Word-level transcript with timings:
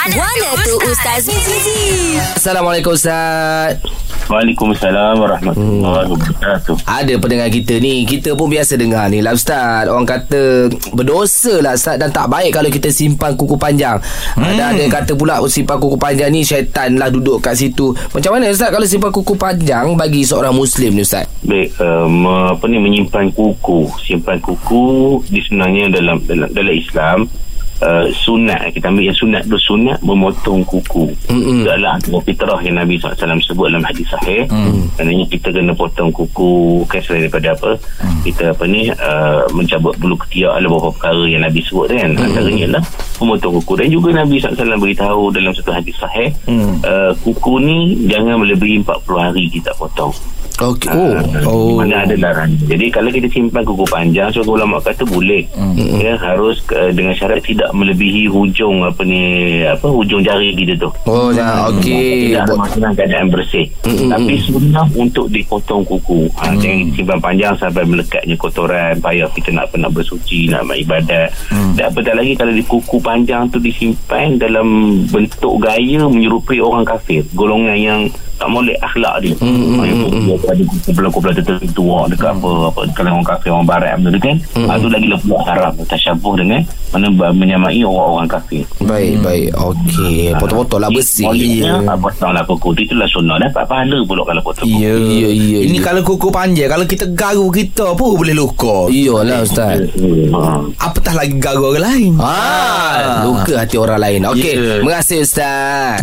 Mana 0.00 0.56
tu 0.64 0.80
Ustaz? 0.88 1.28
Mizi? 1.28 2.16
Assalamualaikum 2.32 2.96
Ustaz. 2.96 3.76
Waalaikumsalam 4.32 5.20
warahmatullahi 5.20 6.08
wabarakatuh. 6.08 6.88
Ada 6.88 7.20
pendengar 7.20 7.52
kita 7.52 7.76
ni 7.84 8.08
Kita 8.08 8.32
pun 8.32 8.48
biasa 8.48 8.80
dengar 8.80 9.12
ni 9.12 9.20
lah 9.20 9.36
Ustaz. 9.36 9.92
Orang 9.92 10.08
kata 10.08 10.72
Berdosa 10.96 11.60
lah 11.60 11.76
Ustaz 11.76 12.00
Dan 12.00 12.16
tak 12.16 12.32
baik 12.32 12.48
kalau 12.56 12.72
kita 12.72 12.88
simpan 12.88 13.36
kuku 13.36 13.60
panjang. 13.60 14.00
Hmm. 14.40 14.48
Ada 14.48 14.72
ada 14.72 14.80
yang 14.80 14.94
kata 14.94 15.12
pula 15.20 15.36
Simpan 15.52 15.76
kuku 15.76 16.00
panjang 16.00 16.32
ni 16.32 16.48
Syaitan 16.48 16.96
lah 16.96 17.12
duduk 17.12 17.44
kat 17.44 17.60
situ. 17.60 17.92
Macam 18.16 18.40
mana 18.40 18.48
Ustaz 18.48 18.72
Kalau 18.72 18.88
simpan 18.88 19.12
kuku 19.12 19.36
panjang 19.36 19.84
Bagi 20.00 20.24
seorang 20.24 20.56
Muslim 20.56 20.96
ni 20.96 21.04
Ustaz? 21.04 21.28
Baik, 21.44 21.76
um, 21.76 22.24
apa 22.56 22.64
ni 22.72 22.80
menyimpan 22.80 23.36
kuku, 23.36 23.92
simpan 24.00 24.40
kuku 24.40 25.20
di 25.28 25.44
sebenarnya 25.44 25.92
dalam 25.92 26.24
dalam 26.24 26.48
dalam 26.48 26.72
Islam 26.72 27.28
uh, 27.82 28.06
sunat 28.12 28.72
kita 28.72 28.88
ambil 28.88 29.10
yang 29.10 29.18
sunat 29.18 29.42
tu 29.48 29.56
sunat 29.56 29.98
memotong 30.04 30.62
kuku. 30.64 31.12
Mm-mm. 31.28 31.64
Itu 31.64 31.68
adalah 31.72 31.96
fitrah 32.24 32.60
yang 32.62 32.76
Nabi 32.80 33.00
SAW 33.00 33.40
sebut 33.42 33.72
dalam 33.72 33.84
hadis 33.84 34.06
sahih. 34.08 34.46
Mm. 34.48 34.92
Maknanya 34.96 35.26
kita 35.28 35.48
kena 35.52 35.72
potong 35.74 36.12
kuku 36.12 36.84
kan 36.86 37.00
selain 37.02 37.26
daripada 37.26 37.56
apa? 37.56 37.70
Mm. 38.04 38.20
Kita 38.24 38.44
apa 38.52 38.64
ni 38.68 38.80
uh, 38.92 39.42
mencabut 39.52 39.94
bulu 39.98 40.16
ketiak 40.26 40.52
ada 40.56 40.66
beberapa 40.68 40.92
perkara 40.94 41.22
yang 41.26 41.42
Nabi 41.44 41.60
sebut 41.64 41.86
kan. 41.90 42.10
Mm. 42.14 42.24
Antaranya 42.24 42.66
lah 42.78 42.82
memotong 43.20 43.52
kuku 43.60 43.72
dan 43.84 43.88
juga 43.92 44.08
Nabi 44.16 44.36
SAW 44.40 44.80
beritahu 44.80 45.22
dalam 45.32 45.52
satu 45.52 45.70
hadis 45.72 45.96
sahih 45.96 46.32
mm. 46.48 46.84
uh, 46.84 47.12
kuku 47.24 47.54
ni 47.60 47.78
jangan 48.08 48.40
melebihi 48.40 48.84
40 48.84 49.26
hari 49.26 49.44
kita 49.48 49.72
potong. 49.76 50.12
Okey. 50.60 50.92
Oh. 50.92 51.16
Oh. 51.48 51.72
Mana 51.80 52.04
ada 52.04 52.14
larangan. 52.20 52.52
Jadi 52.68 52.86
kalau 52.92 53.08
kita 53.08 53.28
simpan 53.32 53.64
kuku 53.64 53.88
panjang, 53.88 54.28
so 54.28 54.44
ulama 54.44 54.76
kata 54.84 55.08
boleh. 55.08 55.48
Mm-hmm. 55.56 56.04
Ya 56.04 56.14
harus 56.20 56.60
uh, 56.76 56.92
dengan 56.92 57.16
syarat 57.16 57.40
tidak 57.40 57.72
melebihi 57.72 58.28
hujung 58.28 58.84
apa 58.84 59.00
ni 59.08 59.22
apa 59.64 59.88
hujung 59.88 60.20
jari 60.20 60.52
kita 60.52 60.76
tu. 60.76 60.90
Oh, 61.08 61.32
jangan. 61.32 61.72
Okey. 61.72 62.36
Tidak 62.36 62.44
ada 62.44 62.54
masalah 62.60 62.90
keadaan 62.92 63.28
bersih. 63.32 63.66
Mm-hmm. 63.88 64.08
Tapi 64.12 64.34
sunnah 64.44 64.86
untuk 64.92 65.26
dipotong 65.32 65.82
kuku. 65.88 66.28
Ha, 66.36 66.52
mm. 66.52 66.60
Jangan 66.60 66.80
simpan 66.92 67.18
panjang 67.24 67.54
sampai 67.56 67.84
melekatnya 67.88 68.36
kotoran. 68.36 68.94
Payah 69.00 69.28
kita 69.32 69.50
nak 69.56 69.72
pernah 69.72 69.88
bersuci, 69.88 70.52
nak 70.52 70.68
buat 70.68 70.76
ibadat. 70.76 71.28
Mm. 71.48 71.72
Dan 71.80 71.84
apatah 71.88 72.14
lagi 72.20 72.32
kalau 72.36 72.52
di 72.52 72.64
kuku 72.68 72.96
panjang 73.00 73.48
tu 73.48 73.56
disimpan 73.56 74.36
dalam 74.36 75.00
bentuk 75.08 75.56
gaya 75.56 76.04
menyerupai 76.04 76.60
orang 76.60 76.84
kafir. 76.84 77.24
Golongan 77.32 77.78
yang 77.80 78.00
tak 78.40 78.48
molek 78.48 78.80
akhlak 78.80 79.14
dia. 79.20 79.36
Mm-hmm. 79.36 80.24
Dia 80.24 80.36
ada 80.48 80.62
kumpulan-kumpulan 80.88 81.34
tertentu 81.36 81.84
ah, 81.92 82.04
dekat 82.08 82.32
apa, 82.32 82.50
apa 82.72 82.80
kalau 82.96 83.10
orang 83.20 83.26
kafir 83.28 83.50
orang 83.52 83.68
barat 83.68 83.92
benda 84.00 84.16
tu 84.16 84.20
kan. 84.24 84.36
Mm-hmm. 84.56 84.76
Itu 84.80 84.88
lagi 84.88 85.06
lebih 85.12 85.38
haram 85.44 85.72
tasyabuh 85.84 86.34
dengan 86.40 86.60
mana 86.90 87.06
menyamai 87.36 87.84
orang-orang 87.84 88.28
kafir. 88.32 88.64
Baik, 88.80 89.20
baik. 89.20 89.48
Okey. 89.54 90.32
Potong-potong 90.40 90.80
lah 90.80 90.88
bersih. 90.88 91.28
Moleknya 91.28 91.84
yeah. 91.84 91.96
potong 92.00 92.32
lah 92.32 92.42
kuku 92.48 92.68
tu 92.72 92.80
itulah 92.88 93.08
sunnah 93.12 93.36
dapat 93.36 93.64
pahala 93.68 93.98
pula 94.08 94.22
kalau 94.24 94.42
potong 94.42 94.66
kuku. 94.66 94.80
Ya, 94.80 94.94
Ya, 95.00 95.28
ya, 95.28 95.58
Ini 95.68 95.78
ya. 95.78 95.84
kalau 95.84 96.00
kuku 96.06 96.28
panjang 96.32 96.70
Kalau 96.70 96.86
kita 96.88 97.04
garu 97.12 97.52
kita 97.52 97.92
pun 97.98 98.16
boleh 98.16 98.32
luka 98.32 98.88
Iyalah 98.88 99.44
Ustaz. 99.44 99.84
Ha. 100.32 100.40
Apatah 100.80 101.14
lagi 101.14 101.36
garu 101.36 101.74
orang 101.76 101.84
lain 101.84 102.12
Ah, 102.16 103.26
luka 103.26 103.60
hati 103.60 103.76
orang 103.76 104.00
lain. 104.00 104.20
Okey, 104.32 104.54
Ya. 104.56 104.80
terima 104.80 104.92
kasih 105.02 105.18
Ustaz. 105.22 106.00